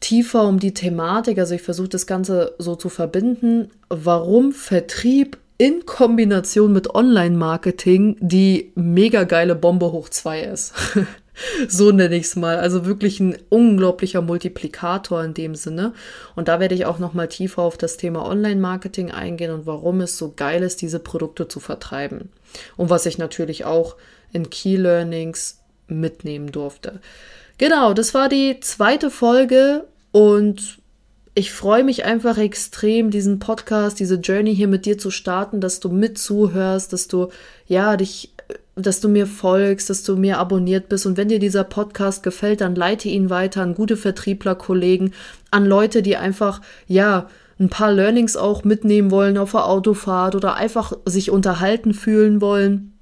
tiefer 0.00 0.44
um 0.44 0.58
die 0.58 0.74
Thematik. 0.74 1.38
Also 1.38 1.54
ich 1.54 1.62
versuche 1.62 1.88
das 1.88 2.06
Ganze 2.06 2.54
so 2.58 2.76
zu 2.76 2.88
verbinden, 2.88 3.70
warum 3.88 4.52
Vertrieb 4.52 5.38
in 5.58 5.84
Kombination 5.86 6.72
mit 6.72 6.94
Online-Marketing 6.94 8.16
die 8.20 8.72
mega 8.76 9.24
geile 9.24 9.56
Bombe 9.56 9.90
hoch 9.90 10.08
zwei 10.08 10.42
ist. 10.42 10.72
so 11.68 11.90
nenne 11.90 12.14
ich 12.14 12.26
es 12.26 12.36
mal. 12.36 12.58
Also 12.58 12.86
wirklich 12.86 13.18
ein 13.18 13.36
unglaublicher 13.48 14.22
Multiplikator 14.22 15.22
in 15.24 15.34
dem 15.34 15.56
Sinne. 15.56 15.94
Und 16.36 16.46
da 16.46 16.60
werde 16.60 16.76
ich 16.76 16.86
auch 16.86 17.00
noch 17.00 17.12
mal 17.12 17.28
tiefer 17.28 17.62
auf 17.62 17.76
das 17.76 17.96
Thema 17.96 18.24
Online-Marketing 18.24 19.10
eingehen 19.10 19.50
und 19.50 19.66
warum 19.66 20.00
es 20.00 20.16
so 20.16 20.32
geil 20.34 20.62
ist, 20.62 20.80
diese 20.80 21.00
Produkte 21.00 21.48
zu 21.48 21.58
vertreiben. 21.58 22.30
Und 22.76 22.88
was 22.88 23.04
ich 23.04 23.18
natürlich 23.18 23.64
auch 23.64 23.96
in 24.32 24.50
Key 24.50 24.76
Learnings 24.76 25.60
mitnehmen 25.88 26.52
durfte. 26.52 27.00
Genau, 27.58 27.94
das 27.94 28.14
war 28.14 28.28
die 28.28 28.60
zweite 28.60 29.10
Folge 29.10 29.84
und 30.12 30.77
ich 31.38 31.52
freue 31.52 31.84
mich 31.84 32.04
einfach 32.04 32.36
extrem, 32.36 33.12
diesen 33.12 33.38
Podcast, 33.38 34.00
diese 34.00 34.16
Journey 34.16 34.56
hier 34.56 34.66
mit 34.66 34.86
dir 34.86 34.98
zu 34.98 35.12
starten, 35.12 35.60
dass 35.60 35.78
du 35.78 35.88
mit 35.88 36.18
zuhörst, 36.18 36.92
dass 36.92 37.06
du, 37.06 37.28
ja, 37.68 37.96
dich, 37.96 38.34
dass 38.74 38.98
du 38.98 39.08
mir 39.08 39.28
folgst, 39.28 39.88
dass 39.88 40.02
du 40.02 40.16
mir 40.16 40.38
abonniert 40.38 40.88
bist. 40.88 41.06
Und 41.06 41.16
wenn 41.16 41.28
dir 41.28 41.38
dieser 41.38 41.62
Podcast 41.62 42.24
gefällt, 42.24 42.60
dann 42.60 42.74
leite 42.74 43.08
ihn 43.08 43.30
weiter 43.30 43.62
an 43.62 43.76
gute 43.76 43.96
Vertriebler-Kollegen, 43.96 45.12
an 45.52 45.64
Leute, 45.64 46.02
die 46.02 46.16
einfach, 46.16 46.60
ja, 46.88 47.28
ein 47.60 47.68
paar 47.68 47.92
Learnings 47.92 48.36
auch 48.36 48.64
mitnehmen 48.64 49.12
wollen 49.12 49.38
auf 49.38 49.52
der 49.52 49.66
Autofahrt 49.66 50.34
oder 50.34 50.54
einfach 50.54 50.92
sich 51.04 51.30
unterhalten 51.30 51.94
fühlen 51.94 52.40
wollen. 52.40 52.94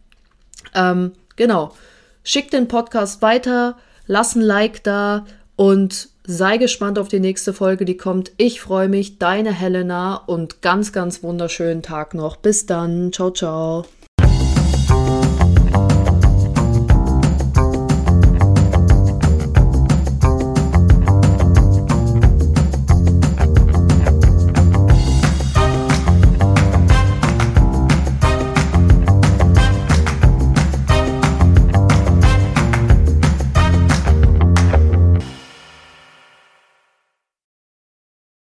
Ähm, 0.74 1.12
genau. 1.36 1.74
Schick 2.22 2.50
den 2.50 2.68
Podcast 2.68 3.22
weiter, 3.22 3.78
lass 4.06 4.34
ein 4.34 4.42
Like 4.42 4.84
da 4.84 5.24
und 5.56 6.10
Sei 6.28 6.56
gespannt 6.56 6.98
auf 6.98 7.06
die 7.06 7.20
nächste 7.20 7.52
Folge, 7.52 7.84
die 7.84 7.96
kommt. 7.96 8.32
Ich 8.36 8.60
freue 8.60 8.88
mich, 8.88 9.18
deine 9.18 9.52
Helena 9.52 10.16
und 10.16 10.60
ganz, 10.60 10.92
ganz 10.92 11.22
wunderschönen 11.22 11.82
Tag 11.82 12.14
noch. 12.14 12.36
Bis 12.36 12.66
dann. 12.66 13.12
Ciao, 13.12 13.30
ciao. 13.30 13.84